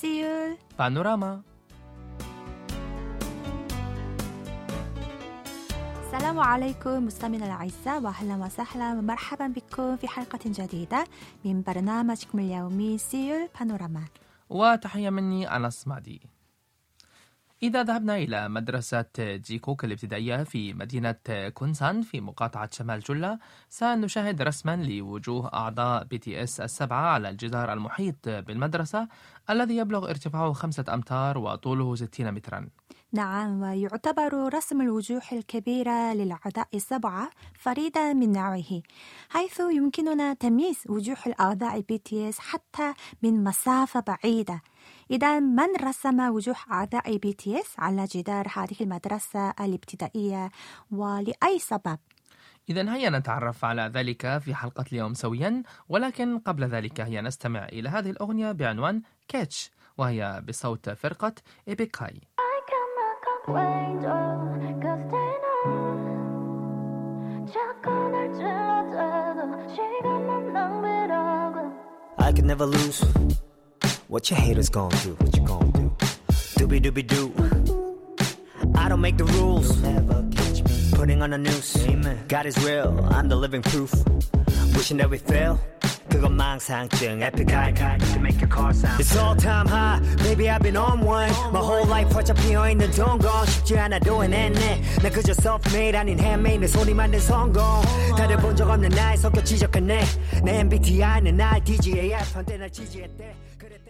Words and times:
سيول 0.00 0.56
بانوراما 0.78 1.42
السلام 6.04 6.38
عليكم 6.38 7.06
مستمعينا 7.06 7.46
الأعزاء 7.46 8.02
وأهلا 8.02 8.36
وسهلا. 8.36 8.92
ومرحبا 8.92 9.46
بكم 9.46 9.96
في 9.96 10.08
حلقة 10.08 10.38
جديدة 10.46 11.04
من 11.44 11.62
برنامجكم 11.62 12.38
اليومي 12.38 12.98
سيول 12.98 13.48
بانوراما 13.60 14.04
وتحية 14.50 15.10
مني 15.10 15.56
أنس 15.56 15.88
مادي 15.88 16.20
إذا 17.62 17.82
ذهبنا 17.82 18.16
إلى 18.16 18.48
مدرسة 18.48 19.04
جيكوك 19.18 19.84
الابتدائية 19.84 20.44
في 20.44 20.74
مدينة 20.74 21.14
كونسان 21.54 22.02
في 22.02 22.20
مقاطعة 22.20 22.68
شمال 22.72 23.00
جلة 23.00 23.38
سنشاهد 23.68 24.42
رسما 24.42 24.76
لوجوه 24.76 25.50
أعضاء 25.54 26.04
بي 26.04 26.18
تي 26.18 26.42
إس 26.42 26.60
السبعة 26.60 27.06
على 27.06 27.28
الجدار 27.28 27.72
المحيط 27.72 28.28
بالمدرسة 28.28 29.08
الذي 29.50 29.76
يبلغ 29.76 30.10
ارتفاعه 30.10 30.52
خمسة 30.52 30.84
أمتار 30.94 31.38
وطوله 31.38 31.94
60 31.94 32.32
مترا. 32.32 32.68
نعم 33.12 33.62
ويعتبر 33.62 34.54
رسم 34.54 34.80
الوجوه 34.80 35.22
الكبيرة 35.32 36.12
للأعضاء 36.12 36.68
السبعة 36.74 37.30
فريدا 37.58 38.12
من 38.12 38.32
نوعه 38.32 38.82
حيث 39.28 39.60
يمكننا 39.60 40.34
تمييز 40.34 40.78
وجوه 40.88 41.16
الأعضاء 41.26 41.80
بي 41.80 41.98
تي 41.98 42.28
إس 42.28 42.38
حتى 42.38 42.94
من 43.22 43.44
مسافة 43.44 44.00
بعيدة. 44.00 44.62
إذا 45.10 45.40
من 45.40 45.76
رسم 45.82 46.20
وجوه 46.20 46.56
أعضاء 46.70 47.16
بي 47.16 47.32
تي 47.32 47.60
اس 47.60 47.74
على 47.78 48.04
جدار 48.04 48.46
هذه 48.56 48.76
المدرسة 48.80 49.50
الابتدائية 49.50 50.50
ولأي 50.90 51.58
سبب؟ 51.58 51.98
إذا 52.68 52.94
هيا 52.94 53.10
نتعرف 53.10 53.64
على 53.64 53.90
ذلك 53.94 54.38
في 54.38 54.54
حلقة 54.54 54.84
اليوم 54.92 55.14
سويا 55.14 55.62
ولكن 55.88 56.38
قبل 56.38 56.64
ذلك 56.64 57.00
هيا 57.00 57.20
نستمع 57.20 57.64
إلى 57.64 57.88
هذه 57.88 58.10
الأغنية 58.10 58.52
بعنوان 58.52 59.02
كاتش 59.28 59.70
وهي 59.98 60.42
بصوت 60.48 60.90
فرقة 60.90 61.34
إيبيكاي 61.68 62.20
I 72.18 72.32
could 72.32 72.44
never 72.44 72.66
lose. 72.66 73.02
What 74.09 74.29
your 74.29 74.39
haters 74.39 74.69
gonna 74.69 74.95
do? 75.03 75.11
What 75.19 75.35
you 75.35 75.43
gonna 75.45 75.71
do? 75.71 75.91
Doobie 76.57 76.81
doobie 76.81 77.07
doo. 77.07 77.33
I 78.75 78.89
don't 78.89 79.01
make 79.01 79.17
the 79.17 79.25
rules. 79.25 79.67
You'll 79.81 79.91
never 79.93 80.25
catch 80.31 80.63
me. 80.63 80.71
Putting 80.93 81.21
on 81.21 81.33
a 81.33 81.37
noose. 81.37 81.77
Amen. 81.87 82.17
God 82.27 82.45
is 82.45 82.57
real. 82.65 82.89
I'm 83.11 83.29
the 83.29 83.35
living 83.35 83.61
proof. 83.61 83.91
Wishing 84.75 84.97
that 84.97 85.09
we 85.09 85.17
fail. 85.17 85.59
그건 86.09 86.33
망상증 86.37 87.21
epic 87.23 87.49
high 87.51 87.73
to 87.73 88.19
make 88.21 88.39
your 88.39 88.47
car 88.47 88.71
sound 88.73 89.01
It's 89.01 89.17
all 89.17 89.35
time 89.35 89.67
high 89.67 89.99
baby 90.23 90.49
I've 90.49 90.61
been 90.61 90.77
on 90.77 91.01
one 91.01 91.29
My 91.51 91.59
whole 91.59 91.85
life 91.87 92.07
활짝 92.13 92.37
피어있는 92.37 92.91
동공 92.91 93.29
쉽지 93.47 93.77
않아도 93.79 94.23
해냈네 94.23 94.81
난 95.03 95.11
그저 95.11 95.33
self-made 95.33 95.97
아닌 95.97 96.17
handmade 96.17 96.59
내 96.61 96.67
손이 96.67 96.93
만든 96.93 97.19
성공 97.19 97.61
다들 98.17 98.37
본 98.37 98.55
적 98.55 98.69
없는 98.69 98.89
나의 98.89 99.17
성격 99.17 99.43
지적했네 99.43 100.05
내 100.45 100.59
MBTI는 100.59 101.41
IDGAF 101.41 102.37
한때 102.37 102.57
날 102.57 102.69
지지했대 102.69 103.35
그래 103.57 103.75
thank 103.83 103.83
you 103.83 103.83
very 103.83 103.83
much 103.83 103.88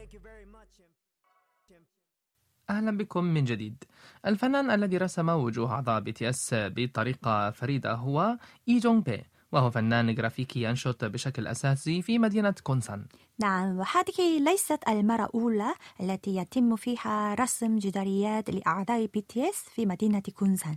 أهلا 2.70 2.96
بكم 2.96 3.24
من 3.24 3.44
جديد. 3.44 3.84
الفنان 4.26 4.70
الذي 4.70 4.96
رسم 4.96 5.28
وجوه 5.28 5.72
أعضاء 5.72 6.00
بي 6.00 6.12
تي 6.12 6.28
اس 6.28 6.50
بطريقة 6.54 7.50
فريدة 7.50 7.94
هو 7.94 8.38
إي 8.68 8.78
جونغ 8.78 9.00
بي 9.00 9.24
وهو 9.52 9.70
فنان 9.70 10.14
جرافيكي 10.14 10.62
ينشط 10.62 11.04
بشكل 11.04 11.46
أساسي 11.46 12.02
في 12.02 12.18
مدينة 12.18 12.54
كونسان. 12.62 13.06
نعم 13.38 13.78
وهذه 13.78 14.38
ليست 14.44 14.88
المرة 14.88 15.24
الأولى 15.24 15.74
التي 16.00 16.36
يتم 16.36 16.76
فيها 16.76 17.34
رسم 17.34 17.78
جداريات 17.78 18.50
لأعضاء 18.50 19.06
بي 19.06 19.20
تي 19.20 19.50
اس 19.50 19.68
في 19.74 19.86
مدينة 19.86 20.22
كونسان. 20.34 20.76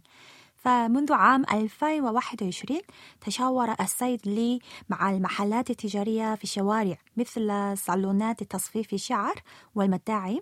فمنذ 0.63 1.13
عام 1.13 1.43
2021 1.53 2.79
تشاور 3.21 3.75
السيد 3.81 4.21
لي 4.25 4.59
مع 4.89 5.09
المحلات 5.09 5.69
التجارية 5.69 6.35
في 6.35 6.43
الشوارع 6.43 6.97
مثل 7.17 7.77
صالونات 7.77 8.43
تصفيف 8.43 8.93
الشعر 8.93 9.35
والمطاعم 9.75 10.39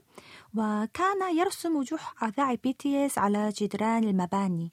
وكان 0.55 1.37
يرسم 1.37 1.75
وجوه 1.75 1.99
أعضاء 2.23 2.55
بي 2.55 2.73
تي 2.73 3.05
اس 3.05 3.17
على 3.17 3.49
جدران 3.49 4.03
المباني. 4.03 4.71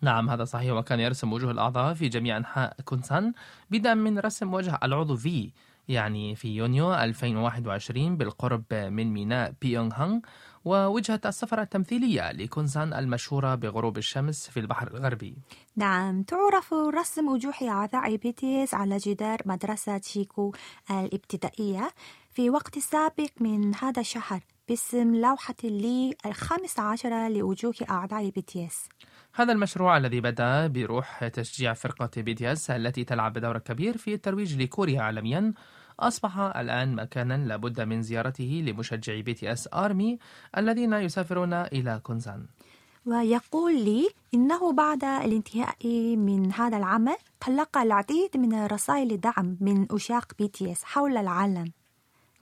نعم 0.00 0.30
هذا 0.30 0.44
صحيح. 0.44 0.72
وكان 0.72 1.00
يرسم 1.00 1.32
وجوه 1.32 1.50
الأعضاء 1.50 1.94
في 1.94 2.08
جميع 2.08 2.36
أنحاء 2.36 2.76
كونسان 2.84 3.32
بدءا 3.70 3.94
من 3.94 4.18
رسم 4.18 4.54
وجه 4.54 4.78
العضو 4.82 5.16
في 5.16 5.50
يعني 5.88 6.34
في 6.34 6.48
يونيو 6.48 6.94
2021 6.94 8.16
بالقرب 8.16 8.64
من 8.74 9.12
ميناء 9.12 9.54
بيونغ 9.62 9.94
هانغ 9.94 10.20
ووجهة 10.64 11.20
السفرة 11.26 11.62
التمثيلية 11.62 12.32
لكونسان 12.32 12.94
المشهورة 12.94 13.54
بغروب 13.54 13.98
الشمس 13.98 14.50
في 14.50 14.60
البحر 14.60 14.88
الغربي. 14.94 15.36
نعم 15.76 16.22
تعرف 16.22 16.72
رسم 16.74 17.28
وجوه 17.28 17.54
أعضاء 17.62 18.16
بي 18.16 18.32
تي 18.32 18.64
اس 18.64 18.74
على 18.74 18.96
جدار 18.96 19.38
مدرسة 19.46 20.00
شيكو 20.00 20.52
الابتدائية 20.90 21.90
في 22.34 22.50
وقت 22.50 22.78
سابق 22.78 23.30
من 23.40 23.74
هذا 23.74 24.00
الشهر 24.00 24.40
باسم 24.68 25.14
لوحة 25.14 25.54
لي 25.64 26.14
الخامس 26.26 26.78
عشر 26.80 27.28
لوجوه 27.28 27.74
أعضاء 27.90 28.30
بي 28.30 28.42
تي 28.42 28.66
اس 28.66 28.88
هذا 29.34 29.52
المشروع 29.52 29.96
الذي 29.96 30.20
بدأ 30.20 30.66
بروح 30.66 31.28
تشجيع 31.28 31.72
فرقة 31.72 32.10
بي 32.22 32.34
تي 32.34 32.52
اس 32.52 32.70
التي 32.70 33.04
تلعب 33.04 33.38
دور 33.38 33.58
كبير 33.58 33.96
في 33.96 34.14
الترويج 34.14 34.62
لكوريا 34.62 35.02
عالميا 35.02 35.52
أصبح 36.00 36.38
الآن 36.38 36.94
مكانا 36.94 37.36
لابد 37.46 37.80
من 37.80 38.02
زيارته 38.02 38.64
لمشجعي 38.66 39.22
بي 39.22 39.34
تي 39.34 39.52
إس 39.52 39.68
آرمي 39.74 40.18
الذين 40.56 40.92
يسافرون 40.92 41.52
إلى 41.52 42.00
كونسان. 42.02 42.46
ويقول 43.06 43.84
لي 43.84 44.08
إنه 44.34 44.72
بعد 44.72 45.04
الانتهاء 45.04 45.86
من 46.16 46.52
هذا 46.52 46.76
العمل 46.76 47.16
تلقى 47.40 47.82
العديد 47.82 48.36
من 48.36 48.66
رسائل 48.66 49.20
دعم 49.20 49.56
من 49.60 49.86
عشاق 49.90 50.32
بي 50.38 50.48
تي 50.48 50.72
إس 50.72 50.84
حول 50.84 51.16
العالم. 51.16 51.72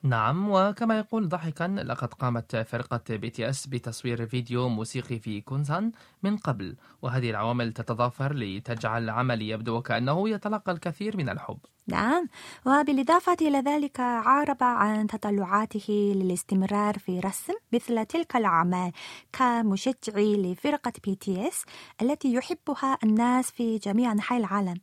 نعم 0.03 0.51
وكما 0.51 0.99
يقول 0.99 1.29
ضاحكا 1.29 1.65
لقد 1.65 2.15
قامت 2.15 2.57
فرقة 2.57 3.17
بي 3.17 3.31
تي 3.31 3.49
إس 3.49 3.67
بتصوير 3.67 4.27
فيديو 4.27 4.69
موسيقي 4.69 5.19
في 5.19 5.41
كونسان 5.41 5.93
من 6.23 6.37
قبل 6.37 6.77
وهذه 7.03 7.31
العوامل 7.31 7.73
تتضافر 7.73 8.35
لتجعل 8.35 9.05
العمل 9.05 9.43
يبدو 9.43 9.77
وكأنه 9.77 10.29
يتلقى 10.29 10.73
الكثير 10.73 11.17
من 11.17 11.29
الحب. 11.29 11.59
نعم. 11.87 12.29
وبالإضافة 12.67 13.37
إلى 13.41 13.59
ذلك 13.59 14.01
أعرب 14.01 14.57
عن 14.63 15.07
تطلعاته 15.07 16.13
للاستمرار 16.17 16.99
في 16.99 17.21
رسم 17.21 17.53
مثل 17.73 18.07
تلك 18.07 18.37
الأعمال 18.37 18.93
كمشجع 19.33 20.13
لفرقة 20.17 20.93
بي 21.05 21.15
تي 21.15 21.49
إس 21.49 21.65
التي 22.03 22.33
يحبها 22.35 22.99
الناس 23.05 23.51
في 23.51 23.79
جميع 23.79 24.13
أنحاء 24.13 24.39
العالم. 24.39 24.77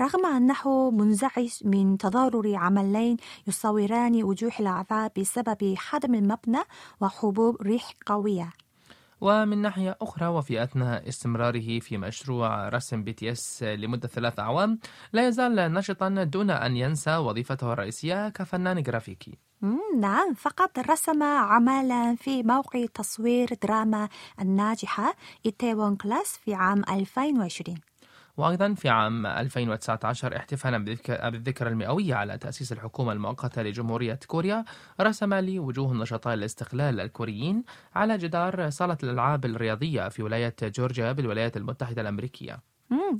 رغم 0.00 0.26
أنه 0.26 0.90
منزعج 0.90 1.52
من 1.64 1.98
تضرر 1.98 2.54
عملين 2.56 3.16
يصوران 3.46 4.22
وجوه 4.22 4.52
الأعضاء 4.60 5.12
بسبب 5.18 5.74
هدم 5.76 6.14
المبنى 6.14 6.62
وهبوب 7.00 7.62
ريح 7.62 7.92
قوية. 8.06 8.52
ومن 9.20 9.58
ناحية 9.58 9.96
أخرى 10.00 10.26
وفي 10.26 10.62
أثناء 10.62 11.08
استمراره 11.08 11.78
في 11.78 11.98
مشروع 11.98 12.68
رسم 12.68 13.02
بي 13.02 13.12
تي 13.12 13.32
اس 13.32 13.62
لمدة 13.62 14.08
ثلاث 14.08 14.40
أعوام 14.40 14.78
لا 15.12 15.28
يزال 15.28 15.72
نشطا 15.72 16.08
دون 16.08 16.50
أن 16.50 16.76
ينسى 16.76 17.16
وظيفته 17.16 17.72
الرئيسية 17.72 18.28
كفنان 18.28 18.82
جرافيكي. 18.82 19.38
نعم 20.00 20.34
فقد 20.34 20.70
رسم 20.90 21.22
عملا 21.22 22.16
في 22.16 22.42
موقع 22.42 22.86
تصوير 22.94 23.48
دراما 23.62 24.08
الناجحة 24.40 25.14
إيتيوان 25.46 25.96
كلاس 25.96 26.38
في 26.44 26.54
عام 26.54 26.84
2020 26.90 27.87
وأيضا 28.38 28.74
في 28.74 28.88
عام 28.88 29.26
2019 29.26 30.36
احتفالا 30.36 30.78
بالذك- 30.84 31.24
بالذكرى 31.26 31.68
المئوية 31.68 32.14
على 32.14 32.38
تأسيس 32.38 32.72
الحكومة 32.72 33.12
المؤقتة 33.12 33.62
لجمهورية 33.62 34.18
كوريا 34.26 34.64
رسم 35.00 35.34
لي 35.34 35.58
وجوه 35.58 35.94
نشطاء 35.94 36.34
الاستقلال 36.34 37.00
الكوريين 37.00 37.64
على 37.94 38.18
جدار 38.18 38.70
صالة 38.70 38.98
الألعاب 39.02 39.44
الرياضية 39.44 40.08
في 40.08 40.22
ولاية 40.22 40.54
جورجيا 40.62 41.12
بالولايات 41.12 41.56
المتحدة 41.56 42.02
الأمريكية. 42.02 42.58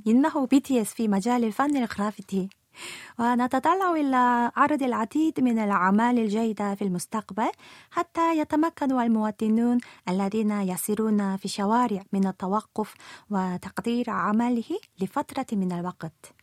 إنه 0.07 0.45
بي 0.47 0.59
تي 0.59 0.81
إس 0.81 0.93
في 0.93 1.07
مجال 1.07 1.43
الفن 1.43 1.77
الجرافيتي 1.77 2.49
ونتطلع 3.19 3.91
إلى 3.91 4.51
عرض 4.55 4.83
العديد 4.83 5.39
من 5.39 5.59
الأعمال 5.59 6.19
الجيدة 6.19 6.75
في 6.75 6.81
المستقبل 6.81 7.51
حتى 7.91 8.37
يتمكن 8.39 8.91
المواطنون 8.99 9.77
الذين 10.09 10.51
يسيرون 10.51 11.37
في 11.37 11.45
الشوارع 11.45 12.01
من 12.13 12.27
التوقف 12.27 12.93
وتقدير 13.29 14.09
عمله 14.09 14.77
لفترة 15.01 15.45
من 15.51 15.71
الوقت. 15.71 16.33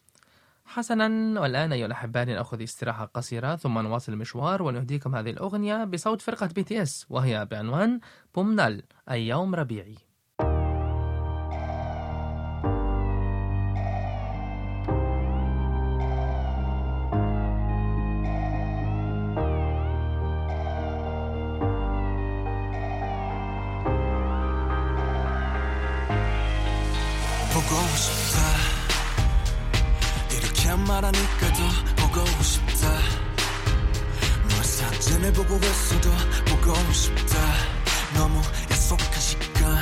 حسنا 0.67 1.41
والآن 1.41 1.73
أيها 1.73 1.87
الأحباء 1.87 2.25
نأخذ 2.25 2.63
استراحة 2.63 3.05
قصيرة 3.05 3.57
ثم 3.57 3.79
نواصل 3.79 4.13
المشوار 4.13 4.63
ونهديكم 4.63 5.17
هذه 5.17 5.31
الأغنية 5.31 5.85
بصوت 5.85 6.21
فرقة 6.21 6.47
بي 6.47 6.63
تي 6.65 6.83
اس 6.83 7.07
وهي 7.11 7.45
بعنوان 7.45 8.01
봄날 8.35 8.83
أي 9.11 9.29
يوم 9.29 9.55
ربيعي. 9.55 10.06
싶다. 27.75 28.43
이렇게 30.31 30.75
말하니까 30.75 31.53
더 31.53 32.09
보고 32.09 32.43
싶다. 32.43 32.89
널 34.49 34.65
사진을 34.65 35.33
보고 35.33 35.57
있어도 35.57 36.11
보고 36.47 36.93
싶다. 36.93 37.37
너무 38.15 38.41
약속한 38.71 39.21
시간. 39.21 39.81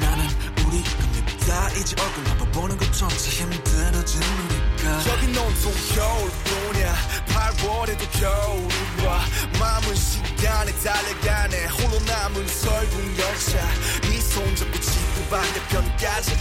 나는 0.00 0.26
우리가 0.66 0.90
밉다 1.12 1.70
이제 1.70 1.94
얼굴 2.00 2.24
한번 2.28 2.50
보는 2.52 2.76
것조차 2.78 3.16
힘들어진 3.16 4.22
우리가. 4.22 5.00
저긴 5.02 5.36
온통 5.36 5.72
겨울뿐이야. 5.94 6.94
8월에도 7.28 8.10
겨울이 8.20 9.06
와 9.06 9.20
마음은 9.60 9.94
시간에 9.94 10.72
달려가네. 10.72 11.66
홀로 11.66 11.98
남은 12.00 12.46
설국 12.48 13.18
열차. 13.18 13.58
네 14.02 14.18
손 14.28 14.54
잡고 14.54 14.78
지구 14.80 15.24
반대편까지 15.30 16.36
가 16.36 16.37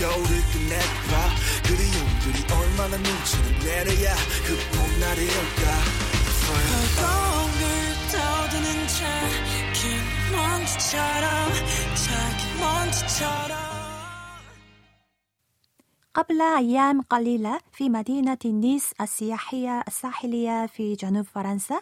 겨울을 0.00 0.28
끝내봐 0.52 1.12
그리움들이 1.66 2.38
얼마나 2.52 2.96
눈치를 2.96 3.58
내려야 3.64 4.14
그 4.46 4.56
봄날이 4.76 5.22
올까 5.24 5.64
거울 7.00 7.56
떠드는 8.12 8.88
작은 8.88 10.36
먼지처럼 10.36 11.52
작은 12.04 12.60
먼지처럼 12.60 13.66
قبل 16.14 16.40
أيام 16.40 17.02
قليلة 17.02 17.60
في 17.72 17.88
مدينة 17.90 18.38
نيس 18.44 18.92
السياحية 19.00 19.84
الساحلية 19.88 20.66
في 20.66 20.94
جنوب 20.94 21.26
فرنسا 21.26 21.80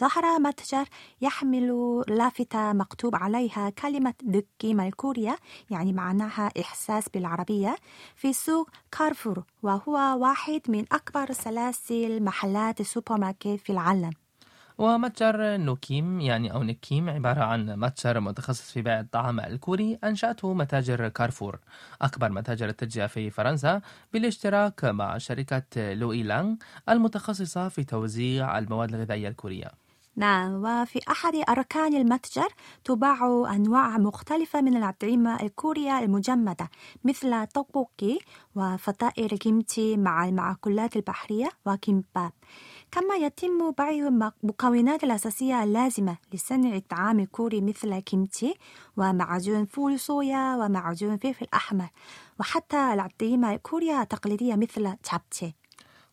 ظهر 0.00 0.38
متجر 0.40 0.84
يحمل 1.20 2.02
لافتة 2.08 2.72
مكتوب 2.72 3.16
عليها 3.16 3.70
كلمة 3.70 4.14
느낌 4.22 4.74
بالكوريا 4.74 5.36
يعني 5.70 5.92
معناها 5.92 6.50
إحساس 6.60 7.08
بالعربية 7.08 7.76
في 8.16 8.32
سوق 8.32 8.70
كارفور 8.98 9.44
وهو 9.62 9.96
واحد 10.22 10.60
من 10.68 10.84
أكبر 10.92 11.32
سلاسل 11.32 12.22
محلات 12.22 12.80
السوبر 12.80 13.16
ماركت 13.18 13.60
في 13.64 13.70
العالم. 13.72 14.10
ومتجر 14.78 15.56
نوكيم 15.56 16.20
يعني 16.20 16.52
أو 16.52 16.62
نكيم 16.62 17.10
عبارة 17.10 17.40
عن 17.40 17.66
متجر 17.78 18.20
متخصص 18.20 18.70
في 18.70 18.82
بيع 18.82 19.00
الطعام 19.00 19.40
الكوري 19.40 19.98
أنشأته 20.04 20.54
متاجر 20.54 21.08
كارفور. 21.08 21.58
أكبر 22.02 22.32
متاجر 22.32 22.68
التجزئة 22.68 23.06
في 23.06 23.30
فرنسا 23.30 23.80
بالاشتراك 24.12 24.84
مع 24.84 25.18
شركة 25.18 25.92
لوي 25.94 26.22
لانغ 26.22 26.54
المتخصصة 26.88 27.68
في 27.68 27.84
توزيع 27.84 28.58
المواد 28.58 28.94
الغذائية 28.94 29.28
الكورية. 29.28 29.81
نعم 30.16 30.64
وفي 30.64 31.00
أحد 31.10 31.36
أركان 31.48 31.94
المتجر 31.94 32.48
تباع 32.84 33.46
أنواع 33.54 33.98
مختلفة 33.98 34.60
من 34.60 34.76
الأطعمة 34.76 35.42
الكورية 35.42 35.98
المجمدة 35.98 36.70
مثل 37.04 37.46
توبوكي 37.46 38.18
وفطائر 38.54 39.32
الكيمتشي 39.32 39.96
مع 39.96 40.28
المأكولات 40.28 40.96
البحرية 40.96 41.48
وكيمباب. 41.66 42.32
كما 42.90 43.14
يتم 43.14 43.70
بيع 43.70 44.08
المكونات 44.44 45.04
الأساسية 45.04 45.64
اللازمة 45.64 46.16
لصنع 46.32 46.76
الطعام 46.76 47.20
الكوري 47.20 47.60
مثل 47.60 47.92
الكيمتشي 47.92 48.54
ومعجون 48.96 49.66
فول 49.66 49.98
صويا 49.98 50.56
ومعجون 50.56 51.16
فلفل 51.16 51.46
أحمر 51.54 51.88
وحتى 52.40 52.94
الأطعمة 52.94 53.54
الكورية 53.54 54.02
التقليدية 54.02 54.54
مثل 54.56 54.94
جابتشي 55.12 55.61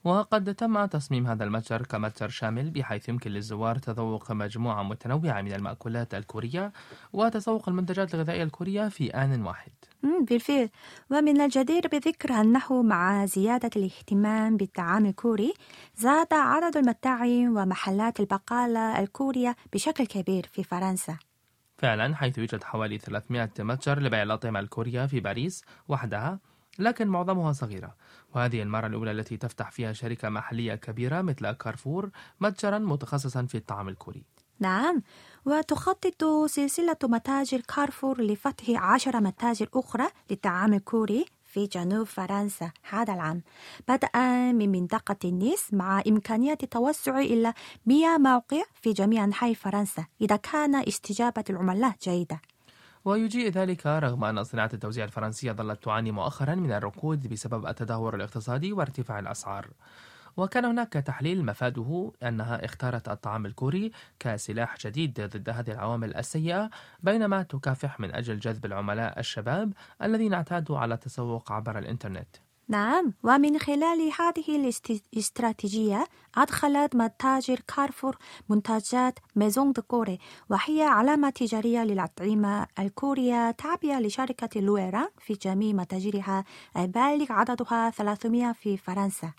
وقد 0.03 0.55
تم 0.55 0.85
تصميم 0.85 1.27
هذا 1.27 1.43
المتجر 1.43 1.81
كمتجر 1.81 2.29
شامل 2.29 2.71
بحيث 2.71 3.09
يمكن 3.09 3.31
للزوار 3.31 3.77
تذوق 3.77 4.31
مجموعة 4.31 4.83
متنوعة 4.83 5.41
من 5.41 5.53
المأكولات 5.53 6.13
الكورية 6.13 6.71
وتذوق 7.13 7.69
المنتجات 7.69 8.13
الغذائية 8.15 8.43
الكورية 8.43 8.87
في 8.89 9.09
آن 9.09 9.41
واحد. 9.41 9.71
بالفعل. 10.03 10.69
ومن 11.11 11.41
الجدير 11.41 11.87
بذكر 11.87 12.33
أنه 12.33 12.81
مع 12.81 13.25
زيادة 13.25 13.69
الاهتمام 13.75 14.57
بالطعام 14.57 15.05
الكوري 15.05 15.53
زاد 15.95 16.33
عدد 16.33 16.77
المطاعم 16.77 17.57
ومحلات 17.57 18.19
البقالة 18.19 18.99
الكورية 18.99 19.55
بشكل 19.73 20.05
كبير 20.05 20.49
في 20.51 20.63
فرنسا. 20.63 21.17
فعلا 21.77 22.15
حيث 22.15 22.37
يوجد 22.37 22.63
حوالي 22.63 22.97
300 22.97 23.49
متجر 23.59 23.99
لبيع 23.99 24.23
الأطعمة 24.23 24.59
الكورية 24.59 25.05
في 25.05 25.19
باريس 25.19 25.63
وحدها 25.87 26.39
لكن 26.79 27.07
معظمها 27.07 27.51
صغيرة. 27.51 27.95
وهذه 28.35 28.61
المرة 28.61 28.87
الأولى 28.87 29.11
التي 29.11 29.37
تفتح 29.37 29.71
فيها 29.71 29.93
شركة 29.93 30.29
محلية 30.29 30.75
كبيرة 30.75 31.21
مثل 31.21 31.51
كارفور 31.51 32.09
متجرا 32.39 32.77
متخصصا 32.77 33.45
في 33.45 33.57
الطعام 33.57 33.89
الكوري. 33.89 34.23
نعم. 34.59 35.01
وتخطط 35.45 36.23
سلسلة 36.45 36.97
متاجر 37.03 37.61
كارفور 37.61 38.21
لفتح 38.21 38.69
عشر 38.69 39.21
متاجر 39.21 39.69
أخرى 39.73 40.07
للطعام 40.29 40.73
الكوري 40.73 41.25
في 41.45 41.65
جنوب 41.65 42.07
فرنسا 42.07 42.71
هذا 42.89 43.13
العام. 43.13 43.41
بدءا 43.87 44.51
من 44.51 44.71
منطقة 44.71 45.15
النيس 45.25 45.73
مع 45.73 46.01
إمكانية 46.07 46.57
التوسع 46.63 47.19
إلى 47.19 47.53
100 47.85 48.17
موقع 48.17 48.63
في 48.81 48.93
جميع 48.93 49.23
أنحاء 49.23 49.53
فرنسا 49.53 50.05
إذا 50.21 50.35
كان 50.35 50.75
استجابة 50.75 51.43
العملاء 51.49 51.95
جيدة. 52.03 52.41
ويجيء 53.05 53.51
ذلك 53.51 53.85
رغم 53.85 54.23
أن 54.23 54.43
صناعة 54.43 54.69
التوزيع 54.73 55.05
الفرنسية 55.05 55.51
ظلت 55.51 55.83
تعاني 55.83 56.11
مؤخرا 56.11 56.55
من 56.55 56.71
الركود 56.71 57.27
بسبب 57.27 57.65
التدهور 57.65 58.15
الاقتصادي 58.15 58.73
وارتفاع 58.73 59.19
الأسعار. 59.19 59.67
وكان 60.37 60.65
هناك 60.65 60.93
تحليل 60.93 61.45
مفاده 61.45 62.11
أنها 62.23 62.65
اختارت 62.65 63.09
الطعام 63.09 63.45
الكوري 63.45 63.91
كسلاح 64.19 64.77
جديد 64.77 65.21
ضد 65.21 65.49
هذه 65.49 65.71
العوامل 65.71 66.15
السيئة 66.15 66.69
بينما 66.99 67.43
تكافح 67.43 67.99
من 67.99 68.15
أجل 68.15 68.39
جذب 68.39 68.65
العملاء 68.65 69.19
الشباب 69.19 69.73
الذين 70.01 70.33
اعتادوا 70.33 70.79
على 70.79 70.93
التسوق 70.93 71.51
عبر 71.51 71.77
الإنترنت. 71.77 72.48
نعم. 72.69 73.13
ومن 73.23 73.59
خلال 73.59 74.11
هذه 74.19 74.75
الاستراتيجية 75.13 76.07
أدخلت 76.35 76.95
متاجر 76.95 77.59
كارفور 77.75 78.17
منتجات 78.49 79.19
ميزون 79.35 79.71
دو 79.71 79.81
كوري 79.81 80.19
وهي 80.49 80.81
علامة 80.81 81.29
تجارية 81.29 81.83
للأطعمة 81.83 82.67
الكورية 82.79 83.51
تابعة 83.51 83.99
لشركة 83.99 84.61
لويرا 84.61 85.07
في 85.17 85.33
جميع 85.33 85.73
متاجرها 85.73 86.43
البالغ 86.77 87.31
عددها 87.31 87.89
300 87.89 88.51
في 88.51 88.77
فرنسا. 88.77 89.31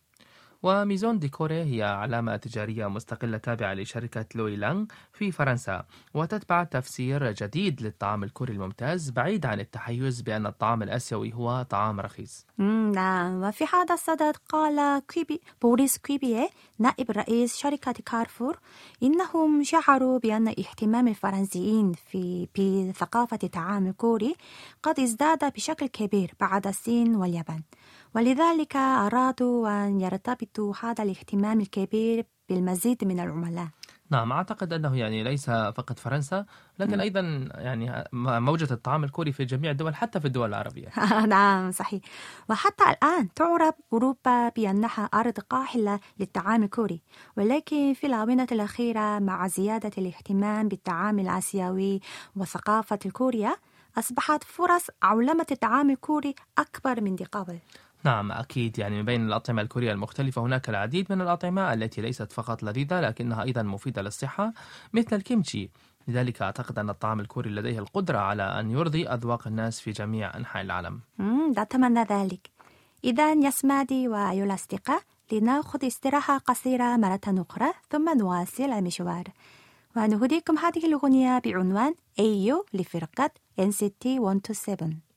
وميزون 0.63 1.19
دو 1.19 1.33
كوري 1.33 1.63
هي 1.63 1.83
علامة 1.83 2.37
تجارية 2.37 2.87
مستقلة 2.87 3.39
تابعة 3.39 3.75
لشركة 3.75 4.27
لوي 4.35 4.57
لانغ 4.57 4.85
في 5.13 5.33
فرنسا 5.33 5.85
وتتبع 6.15 6.65
تفسير 6.65 7.33
جديد 7.33 7.83
للطعام 7.83 8.25
الكوري 8.25 8.53
الممتاز 8.53 9.11
بعيد 9.11 9.47
عن 9.47 9.61
التحيز 9.61 10.21
بأن 10.21 10.47
الطعام 10.47 10.83
الآسيوي 10.83 11.33
هو 11.35 11.63
طعام 11.71 12.01
رخيص. 12.01 12.47
نعم 12.95 13.43
وفي 13.43 13.65
هذا 13.65 13.95
الصدد 13.95 14.37
قال 14.49 15.03
كويبي 15.15 15.41
بوريس 15.63 15.99
كويبيه 15.99 16.49
نائب 16.79 17.11
رئيس 17.11 17.57
شركة 17.57 17.93
كارفور 17.93 18.59
إنهم 19.03 19.63
شعروا 19.65 20.19
بأن 20.19 20.49
اهتمام 20.49 21.09
الفرنسيين 21.09 21.93
في 21.93 22.49
بثقافة 22.59 23.39
الطعام 23.45 23.87
الكوري 23.87 24.35
قد 24.83 25.01
ازداد 25.01 25.53
بشكل 25.53 25.87
كبير 25.87 26.35
بعد 26.41 26.67
الصين 26.67 27.17
واليابان. 27.17 27.63
ولذلك 28.15 28.77
أرادوا 28.77 29.87
أن 29.87 30.01
يرتبطوا 30.01 30.75
هذا 30.83 31.05
الاهتمام 31.05 31.61
الكبير 31.61 32.27
بالمزيد 32.49 33.05
من 33.05 33.21
العملاء. 33.21 33.69
نعم 34.11 34.33
أعتقد 34.33 34.73
أنه 34.73 34.97
يعني 34.97 35.23
ليس 35.23 35.51
فقط 35.51 35.99
فرنسا 35.99 36.47
لكن 36.79 37.01
أيضا 37.01 37.21
يعني 37.55 38.05
موجة 38.13 38.73
الطعام 38.73 39.05
الكوري 39.05 39.33
في 39.33 39.45
جميع 39.45 39.71
الدول 39.71 39.95
حتى 39.95 40.21
في 40.21 40.27
الدول 40.27 40.49
العربية. 40.49 40.89
نعم 41.27 41.71
صحيح. 41.71 42.03
وحتى 42.49 42.85
الآن 42.91 43.35
تعرف 43.35 43.75
أوروبا 43.93 44.49
بأنها 44.49 45.05
أرض 45.15 45.39
قاحلة 45.41 46.01
للطعام 46.19 46.63
الكوري 46.63 47.03
ولكن 47.37 47.95
في 47.95 48.07
الآونة 48.07 48.47
الأخيرة 48.53 49.19
مع 49.19 49.47
زيادة 49.47 49.91
الاهتمام 49.99 50.69
بالطعام 50.69 51.19
الآسيوي 51.19 52.01
وثقافة 52.37 52.99
الكوريا 53.07 53.57
أصبحت 53.99 54.45
فرص 54.45 54.87
عولمة 55.03 55.47
الطعام 55.51 55.91
الكوري 55.91 56.35
أكبر 56.59 57.01
من 57.01 57.17
قبل. 57.17 57.59
نعم 58.05 58.33
أكيد. 58.33 58.79
يعني 58.79 58.97
من 58.97 59.05
بين 59.05 59.27
الأطعمة 59.27 59.63
الكورية 59.63 59.93
المختلفة 59.93 60.43
هناك 60.43 60.69
العديد 60.69 61.07
من 61.13 61.21
الأطعمة 61.21 61.73
التي 61.73 62.01
ليست 62.01 62.33
فقط 62.33 62.63
لذيذة 62.63 63.01
لكنها 63.01 63.43
أيضا 63.43 63.63
مفيدة 63.63 64.03
للصحة 64.03 64.53
مثل 64.93 65.17
الكيمتشي. 65.17 65.71
لذلك 66.09 66.43
أعتقد 66.43 66.79
أن 66.79 66.91
الطعام 66.91 67.21
الكوري 67.21 67.51
لديه 67.51 67.79
القدرة 67.79 68.19
على 68.19 68.43
أن 68.43 68.71
يرضي 68.71 69.09
أذواق 69.09 69.47
الناس 69.47 69.81
في 69.81 69.91
جميع 69.91 70.37
أنحاء 70.37 70.63
العالم. 70.63 71.01
نتمنى 71.59 72.03
ذلك. 72.03 72.51
إذا 73.05 73.33
يسمادي 73.33 74.09
وأيها 74.09 74.45
الأصدقاء 74.45 75.03
لنأخذ 75.33 75.87
استراحة 75.87 76.39
قصيرة 76.39 76.97
مرة 76.97 77.21
أخرى 77.29 77.73
ثم 77.91 78.19
نواصل 78.19 78.65
المشوار. 78.65 79.25
ونهديكم 79.97 80.59
هذه 80.59 80.87
الأغنية 80.87 81.39
بعنوان 81.45 81.95
أيو 82.19 82.67
لفرقة 82.75 83.31
NCT 83.61 84.07
127 84.07 85.10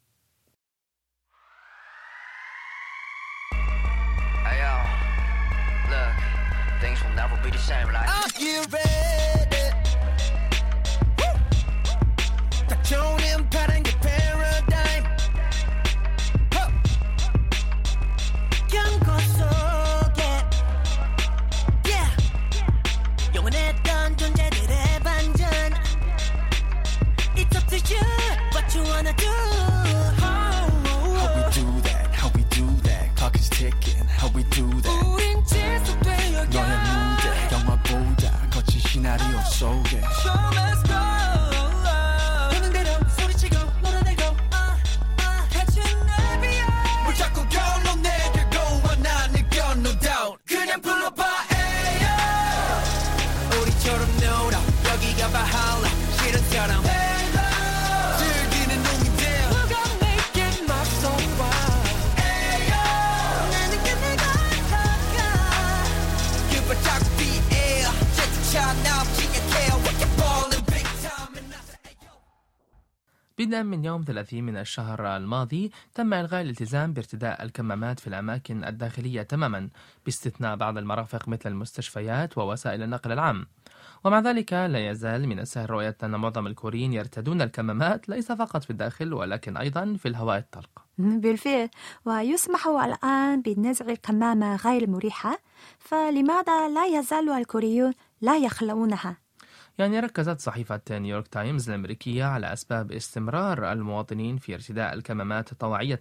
shame 7.63 7.87
like. 7.93 8.09
Are 8.09 8.41
you 8.41 8.61
ready? 8.71 9.02
بدءا 73.53 73.63
من 73.63 73.85
يوم 73.85 74.03
30 74.03 74.43
من 74.43 74.57
الشهر 74.57 75.17
الماضي 75.17 75.71
تم 75.95 76.13
إلغاء 76.13 76.41
الالتزام 76.41 76.93
بارتداء 76.93 77.43
الكمامات 77.43 77.99
في 77.99 78.07
الأماكن 78.07 78.63
الداخلية 78.63 79.21
تماما 79.21 79.69
باستثناء 80.05 80.55
بعض 80.55 80.77
المرافق 80.77 81.27
مثل 81.27 81.49
المستشفيات 81.49 82.37
ووسائل 82.37 82.83
النقل 82.83 83.11
العام. 83.11 83.45
ومع 84.03 84.19
ذلك 84.19 84.53
لا 84.53 84.89
يزال 84.89 85.27
من 85.27 85.39
السهل 85.39 85.69
رؤية 85.69 85.97
أن 86.03 86.15
معظم 86.15 86.47
الكوريين 86.47 86.93
يرتدون 86.93 87.41
الكمامات 87.41 88.09
ليس 88.09 88.31
فقط 88.31 88.63
في 88.63 88.69
الداخل 88.69 89.13
ولكن 89.13 89.57
أيضا 89.57 89.95
في 89.99 90.07
الهواء 90.07 90.37
الطلق. 90.37 90.85
بالفعل. 90.97 91.69
ويسمح 92.05 92.67
الآن 92.67 93.41
بنزع 93.41 93.85
الكمامة 93.85 94.55
غير 94.55 94.83
المريحة 94.83 95.39
فلماذا 95.79 96.69
لا 96.69 96.85
يزال 96.85 97.29
الكوريون 97.29 97.93
لا 98.21 98.37
يخلعونها؟ 98.37 99.22
يعني 99.77 99.99
ركزت 99.99 100.39
صحيفة 100.39 100.81
نيويورك 100.91 101.27
تايمز 101.27 101.69
الأمريكية 101.69 102.23
على 102.23 102.53
أسباب 102.53 102.91
استمرار 102.91 103.71
المواطنين 103.71 104.37
في 104.37 104.53
ارتداء 104.53 104.93
الكمامات 104.93 105.53
طوعية 105.53 105.99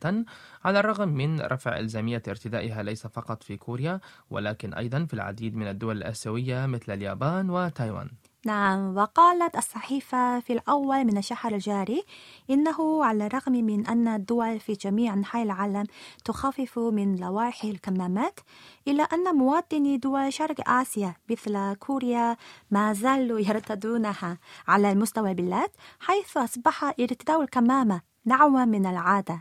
على 0.64 0.80
الرغم 0.80 1.08
من 1.08 1.40
رفع 1.40 1.78
إلزامية 1.78 2.22
ارتدائها 2.28 2.82
ليس 2.82 3.06
فقط 3.06 3.42
في 3.42 3.56
كوريا 3.56 4.00
ولكن 4.30 4.74
أيضا 4.74 5.04
في 5.04 5.14
العديد 5.14 5.56
من 5.56 5.68
الدول 5.68 5.96
الآسيوية 5.96 6.66
مثل 6.66 6.92
اليابان 6.92 7.50
وتايوان. 7.50 8.10
نعم 8.46 8.96
وقالت 8.96 9.56
الصحيفة 9.56 10.40
في 10.40 10.52
الأول 10.52 11.04
من 11.04 11.18
الشهر 11.18 11.54
الجاري 11.54 12.04
إنه 12.50 13.04
على 13.04 13.26
الرغم 13.26 13.52
من 13.52 13.86
أن 13.86 14.08
الدول 14.08 14.60
في 14.60 14.72
جميع 14.72 15.14
أنحاء 15.14 15.42
العالم 15.42 15.84
تخفف 16.24 16.78
من 16.78 17.16
لوائح 17.16 17.64
الكمامات 17.64 18.40
إلا 18.88 19.02
أن 19.02 19.36
مواطني 19.36 19.96
دول 19.96 20.32
شرق 20.32 20.70
آسيا 20.70 21.14
مثل 21.30 21.74
كوريا 21.74 22.36
ما 22.70 22.92
زالوا 22.92 23.40
يرتدونها 23.48 24.38
على 24.68 24.92
المستوى 24.92 25.30
البلاد 25.30 25.70
حيث 26.00 26.36
أصبح 26.36 26.84
ارتداء 26.84 27.42
الكمامة 27.42 28.00
نوعا 28.26 28.64
من 28.64 28.86
العادة. 28.86 29.40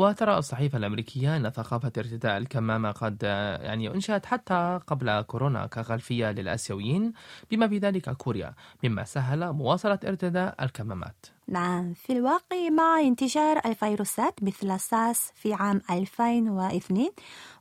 وترى 0.00 0.38
الصحيفة 0.38 0.78
الأمريكية 0.78 1.36
أن 1.36 1.50
ثقافة 1.50 1.92
ارتداء 1.98 2.36
الكمامة 2.36 2.90
قد 2.90 3.22
يعني 3.62 3.94
أنشأت 3.94 4.26
حتى 4.26 4.80
قبل 4.86 5.20
كورونا 5.20 5.66
كخلفية 5.66 6.30
للآسيويين 6.30 7.12
بما 7.50 7.68
في 7.68 7.78
ذلك 7.78 8.10
كوريا 8.10 8.54
مما 8.84 9.04
سهل 9.04 9.52
مواصلة 9.52 9.98
ارتداء 10.04 10.64
الكمامات. 10.64 11.26
نعم. 11.50 11.94
في 11.94 12.12
الواقع 12.12 12.68
مع 12.70 13.00
انتشار 13.00 13.60
الفيروسات 13.66 14.42
مثل 14.42 14.80
ساس 14.80 15.32
في 15.34 15.54
عام 15.54 15.80
2002 15.90 17.08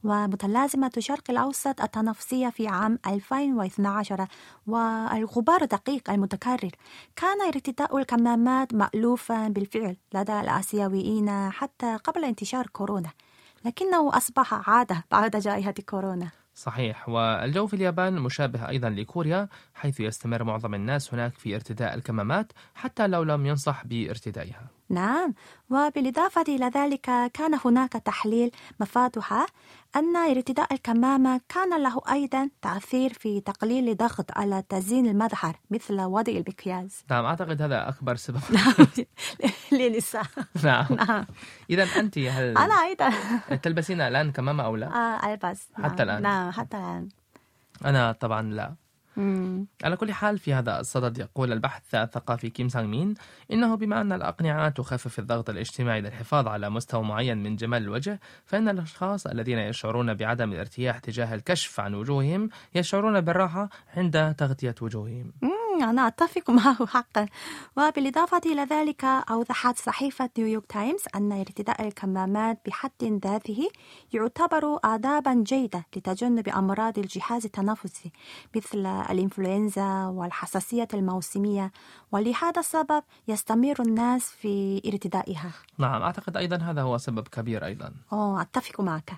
ومتلازمة 0.03 0.91
الشرق 0.97 1.23
الأوسط 1.29 1.81
التنفسية 1.81 2.49
في 2.49 2.67
عام 2.67 2.99
2012 3.07 4.27
والغبار 4.67 5.61
الدقيق 5.61 6.09
المتكرر. 6.09 6.71
كان 7.15 7.41
ارتداء 7.41 7.97
الكمامات 7.97 8.73
مألوفا 8.73 9.47
بالفعل 9.47 9.97
لدى 10.13 10.39
الآسيويين 10.39 11.51
حتى 11.51 11.95
قبل 11.95 12.25
انتشار 12.25 12.67
كورونا 12.67 13.09
لكنه 13.65 14.17
أصبح 14.17 14.69
عادة 14.69 15.05
بعد 15.11 15.35
جائحة 15.35 15.73
كورونا. 15.89 16.29
صحيح. 16.59 17.09
والجو 17.09 17.67
في 17.67 17.73
اليابان 17.73 18.19
مشابه 18.19 18.69
أيضا 18.69 18.89
لكوريا 18.89 19.47
حيث 19.73 19.99
يستمر 19.99 20.43
معظم 20.43 20.75
الناس 20.75 21.13
هناك 21.13 21.33
في 21.33 21.55
ارتداء 21.55 21.93
الكمامات 21.95 22.51
حتى 22.75 23.07
لو 23.07 23.23
لم 23.23 23.45
ينصح 23.45 23.85
بارتدائها. 23.85 24.78
نعم. 24.89 25.33
وبالإضافة 25.69 26.41
إلى 26.41 26.65
ذلك 26.65 27.31
كان 27.33 27.59
هناك 27.65 27.93
تحليل 27.93 28.51
مفادها 28.79 29.45
أن 29.95 30.15
ارتداء 30.15 30.73
الكمامة 30.73 31.41
كان 31.49 31.83
له 31.83 32.01
أيضا 32.11 32.49
تأثير 32.61 33.13
في 33.13 33.41
تقليل 33.41 33.89
الضغط 33.89 34.37
على 34.37 34.63
تزيين 34.69 35.07
المظهر 35.07 35.55
مثل 35.71 36.01
وضع 36.01 36.33
المكياج 36.33 36.89
نعم 37.09 37.25
أعتقد 37.25 37.61
هذا 37.61 37.89
أكبر 37.89 38.15
سبب. 38.15 38.39
للنساء 39.71 40.25
نعم. 40.63 40.85
نعم. 40.91 41.25
إذا 41.69 41.83
أنت 41.99 42.17
هل 42.17 42.57
أنا 42.57 42.73
أيضا. 42.73 43.09
تلبسين 43.55 44.01
الآن 44.01 44.31
كمامة 44.31 44.63
أو 44.63 44.75
لا؟ 44.75 44.87
آه، 44.95 45.33
ألبس 45.33 45.67
نعم. 45.77 45.91
حتى 45.91 46.03
الآن؟ 46.03 46.21
نعم 46.21 46.51
حتى 46.51 46.77
الآن. 46.77 47.09
أنا 47.85 48.11
طبعا 48.11 48.41
لا. 48.41 48.75
مم. 49.19 49.67
على 49.83 49.95
كل 49.97 50.11
حال 50.13 50.37
في 50.37 50.53
هذا 50.53 50.79
الصدد 50.79 51.17
يقول 51.17 51.53
البحث 51.53 51.95
الثقافي 51.95 52.49
كيم 52.49 52.69
سانغ 52.69 52.87
مين 52.87 53.13
إنه 53.51 53.75
بما 53.75 54.01
أن 54.01 54.11
الأقنعة 54.11 54.69
تخفف 54.69 55.19
الضغط 55.19 55.49
الاجتماعي 55.49 56.01
للحفاظ 56.01 56.47
على 56.47 56.69
مستوى 56.69 57.03
معين 57.03 57.37
من 57.43 57.55
جمال 57.55 57.83
الوجه 57.83 58.19
فإن 58.45 58.69
الأشخاص 58.69 59.27
الذين 59.27 59.57
يشعرون 59.57 60.13
بعدم 60.13 60.51
الارتياح 60.51 60.99
تجاه 60.99 61.35
الكشف 61.35 61.79
عن 61.79 61.93
وجوههم 61.93 62.49
يشعرون 62.75 63.21
بالراحة 63.21 63.69
عند 63.97 64.35
تغطية 64.37 64.75
وجوههم 64.81 65.31
مم، 65.41 65.49
أنا 65.83 66.07
أتفق 66.07 66.49
معه 66.59 66.85
حقا. 66.85 67.25
وبالإضافة 67.77 68.41
إلى 68.45 68.63
ذلك 68.63 69.05
أوضحت 69.05 69.77
صحيفة 69.77 70.29
نيويورك 70.37 70.65
تايمز 70.65 71.01
أن 71.15 71.31
ارتداء 71.31 71.87
الكمامات 71.87 72.59
بحد 72.65 73.03
ذاته 73.03 73.67
يعتبر 74.13 74.79
آدابا 74.83 75.43
جيدة 75.47 75.85
لتجنب 75.95 76.49
أمراض 76.49 76.99
الجهاز 76.99 77.45
التنفسي 77.45 78.11
مثل 78.55 78.85
الإنفلونزا 78.85 80.05
والحساسية 80.05 80.87
الموسمية. 80.93 81.71
ولهذا 82.11 82.59
السبب 82.59 83.03
يستمر 83.27 83.75
الناس 83.79 84.29
في 84.31 84.81
ارتدائها. 84.85 85.51
نعم 85.77 86.01
أعتقد 86.01 86.37
أيضا 86.37 86.57
هذا 86.57 86.81
هو 86.81 86.97
سبب 86.97 87.27
كبير 87.27 87.65
أيضا. 87.65 87.93
أوه 88.13 88.41
أتفق 88.41 88.81
معك. 88.81 89.11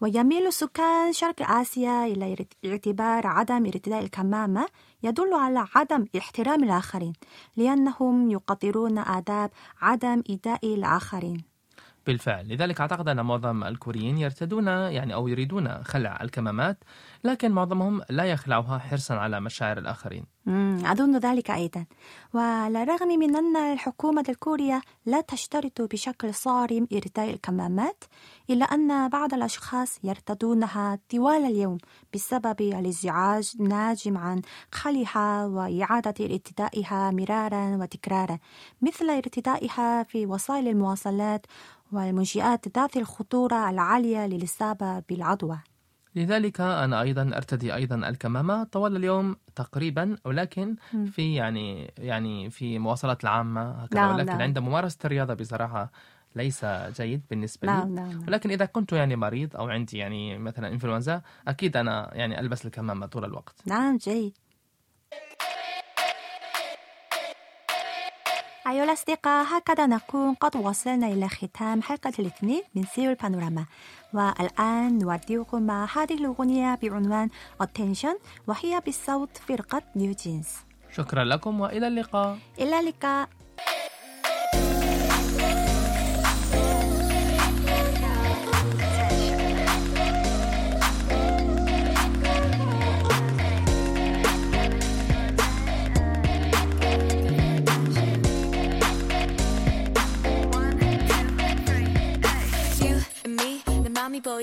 ويميل 0.00 0.52
سكان 0.52 1.12
شرق 1.12 1.50
آسيا 1.50 2.06
إلى 2.06 2.46
اعتبار 2.64 3.26
عدم 3.26 3.66
ارتداء 3.66 4.04
الكمامة 4.04 4.66
يدل 5.02 5.34
على 5.34 5.66
عدم 5.74 6.04
احترام 6.18 6.64
الآخرين 6.64 7.12
لأنهم 7.56 8.30
يقدرون 8.30 8.98
آداب 8.98 9.50
عدم 9.80 10.22
إيذاء 10.30 10.74
الآخرين. 10.74 11.49
بالفعل. 12.06 12.48
لذلك 12.48 12.80
أعتقد 12.80 13.08
أن 13.08 13.24
معظم 13.24 13.64
الكوريين 13.64 14.18
يرتدون 14.18 14.66
يعني 14.66 15.14
أو 15.14 15.28
يريدون 15.28 15.84
خلع 15.84 16.18
الكمامات 16.22 16.78
لكن 17.24 17.52
معظمهم 17.52 18.02
لا 18.10 18.24
يخلعها 18.24 18.78
حرصا 18.78 19.14
على 19.14 19.40
مشاعر 19.40 19.78
الآخرين. 19.78 20.24
أظن 20.84 21.16
ذلك 21.16 21.50
أيضا. 21.50 21.86
وعلى 22.34 22.82
الرغم 22.82 23.08
من 23.08 23.36
أن 23.36 23.56
الحكومة 23.56 24.24
الكورية 24.28 24.82
لا 25.06 25.20
تشترط 25.20 25.82
بشكل 25.82 26.34
صارم 26.34 26.86
إرتداء 26.92 27.30
الكمامات 27.30 28.04
إلا 28.50 28.64
أن 28.64 29.08
بعض 29.08 29.34
الأشخاص 29.34 29.98
يرتدونها 30.04 30.98
طوال 31.10 31.44
اليوم 31.44 31.78
بسبب 32.14 32.60
الازعاج 32.60 33.52
الناجم 33.60 34.16
عن 34.18 34.42
خلعها 34.72 35.46
وإعادة 35.46 36.14
ارتدائها 36.24 37.10
مرارا 37.10 37.76
وتكرارا 37.76 38.38
مثل 38.82 39.10
ارتدائها 39.10 40.02
في 40.02 40.26
وسائل 40.26 40.68
المواصلات 40.68 41.46
والمنشآت 41.92 42.78
ذات 42.78 42.96
الخطورة 42.96 43.70
العالية 43.70 44.26
للإصابة 44.26 44.98
بالعدوى. 45.08 45.58
لذلك 46.14 46.60
أنا 46.60 47.00
أيضا 47.02 47.30
أرتدي 47.36 47.74
أيضا 47.74 47.96
الكمامة. 48.08 48.64
طوال 48.64 48.96
اليوم 48.96 49.36
تقريبا 49.56 50.16
ولكن 50.24 50.76
في 51.12 51.34
يعني 51.34 51.92
يعني 51.98 52.50
في 52.50 52.78
مواصلات 52.78 53.24
العامة 53.24 53.70
هكذا 53.70 54.00
نعم، 54.00 54.14
ولكن 54.14 54.28
نعم. 54.28 54.42
عند 54.42 54.58
ممارسة 54.58 54.98
الرياضة 55.04 55.34
بصراحة 55.34 55.92
ليس 56.36 56.64
جيد 56.64 57.22
بالنسبة 57.30 57.66
لي. 57.68 57.72
نعم 57.72 57.94
نعم 57.94 58.10
نعم. 58.10 58.24
ولكن 58.28 58.50
إذا 58.50 58.64
كنت 58.64 58.92
يعني 58.92 59.16
مريض 59.16 59.56
أو 59.56 59.68
عندي 59.68 59.98
يعني 59.98 60.38
مثلا 60.38 60.68
إنفلونزا 60.68 61.22
أكيد 61.48 61.76
أنا 61.76 62.10
يعني 62.12 62.40
ألبس 62.40 62.66
الكمامة 62.66 63.06
طول 63.06 63.24
الوقت. 63.24 63.54
نعم 63.66 63.96
جيد. 63.96 64.32
أيها 68.70 68.84
الأصدقاء 68.84 69.46
هكذا 69.56 69.86
نكون 69.86 70.34
قد 70.34 70.56
وصلنا 70.56 71.06
إلى 71.06 71.28
ختام 71.28 71.82
حلقة 71.82 72.12
الاثنين 72.18 72.62
من 72.74 72.84
سيول 72.84 73.14
بانوراما 73.14 73.64
والآن 74.14 74.98
نودعكم 74.98 75.62
مع 75.62 75.88
هذه 75.96 76.14
الأغنية 76.14 76.78
بعنوان 76.82 77.28
Attention 77.62 78.16
وهي 78.46 78.82
بصوت 78.88 79.36
فرقة 79.48 79.82
نيو 79.96 80.12
جينز. 80.12 80.48
شكرا 80.92 81.24
لكم 81.24 81.60
وإلى 81.60 81.86
اللقاء. 81.86 82.38
إلى 82.58 82.80
اللقاء. 82.80 83.28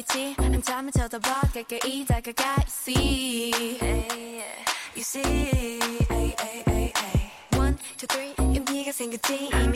한참을 0.06 0.92
쳐다봐 0.92 1.40
가까이 1.52 2.04
다가가 2.06 2.54
You 2.54 2.68
see 2.68 3.50
You 4.94 5.00
see 5.00 5.80
One, 7.56 7.76
two, 7.97 8.06
three 8.06 8.32
용기가 8.38 8.92
생겼지 8.92 9.50
이미 9.52 9.75